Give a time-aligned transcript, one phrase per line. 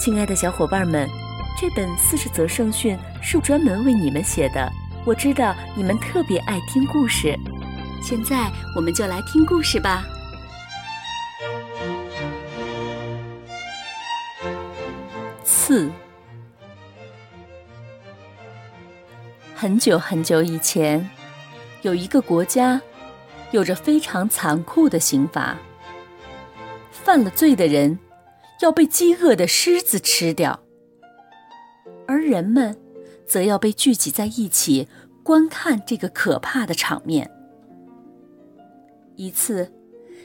[0.00, 1.06] 亲爱的小伙伴们，
[1.58, 4.72] 这本四十则圣训是专门为你们写的。
[5.04, 7.38] 我知道你们特别爱听故事，
[8.02, 10.02] 现在我们就来听故事吧。
[15.44, 15.90] 四。
[19.54, 21.10] 很久很久以前，
[21.82, 22.80] 有一个国家，
[23.50, 25.58] 有着非常残酷的刑罚，
[26.90, 27.98] 犯了罪的人。
[28.60, 30.60] 要被饥饿的狮子吃掉，
[32.06, 32.76] 而人们
[33.26, 34.86] 则要被聚集在一起
[35.22, 37.30] 观看这个可怕的场面。
[39.16, 39.72] 一次，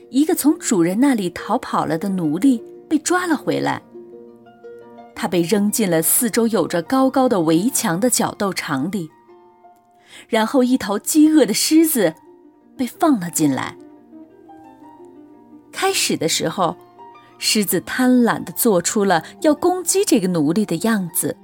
[0.09, 3.81] 一个从主人那里逃跑了的奴隶被抓了回来，
[5.15, 9.09] 他被扔进了四周有着高高的围墙的角斗场里，
[10.27, 12.13] 然后一头饥饿的狮子
[12.75, 13.77] 被放了进来。
[15.71, 16.75] 开始的时候。
[17.37, 21.37] 狮子贪婪地做出了要攻击这个奴隶的样子，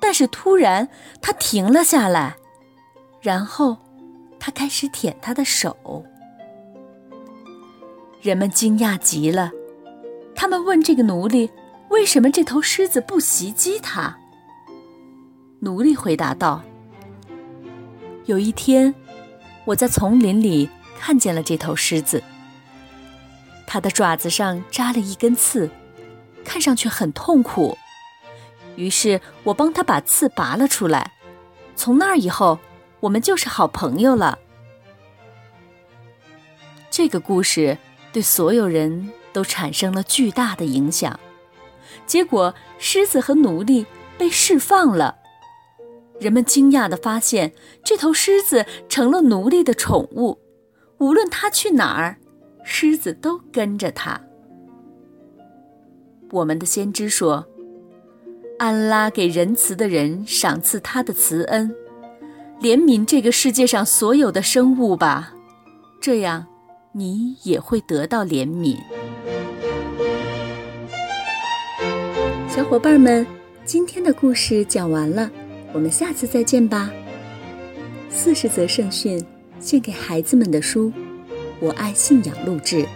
[0.00, 0.88] 但是突然
[1.20, 2.36] 他停了下来，
[3.20, 3.76] 然后
[4.38, 6.04] 他开始舔他的手。
[8.20, 9.52] 人们惊讶极了，
[10.34, 11.50] 他们问这个奴隶
[11.90, 14.18] 为什么这头狮子不袭击他。
[15.60, 16.62] 奴隶回答道
[18.26, 18.94] ：“有一天，
[19.64, 20.68] 我在丛林里
[20.98, 22.22] 看见了这头狮子。”
[23.66, 25.68] 它的爪子上扎了一根刺，
[26.44, 27.76] 看上去很痛苦。
[28.76, 31.12] 于是我帮他把刺拔了出来。
[31.74, 32.58] 从那儿以后，
[33.00, 34.38] 我们就是好朋友了。
[36.90, 37.76] 这个故事
[38.12, 41.18] 对所有人都产生了巨大的影响。
[42.06, 43.84] 结果，狮子和奴隶
[44.16, 45.16] 被释放了。
[46.18, 47.52] 人们惊讶地发现，
[47.84, 50.38] 这头狮子成了奴隶的宠物，
[50.98, 52.18] 无论它去哪儿。
[52.68, 54.20] 狮子都跟着他。
[56.32, 57.46] 我们的先知说
[58.58, 61.72] ：“安拉给仁慈的人赏赐他的慈恩，
[62.60, 65.32] 怜悯这个世界上所有的生物吧，
[66.00, 66.44] 这样
[66.90, 68.76] 你也会得到怜悯。”
[72.50, 73.24] 小伙伴们，
[73.64, 75.30] 今天的故事讲完了，
[75.72, 76.90] 我们下次再见吧。
[78.10, 79.24] 四十则圣训，
[79.60, 80.92] 献给孩子们的书。
[81.58, 82.86] 我爱信仰录制。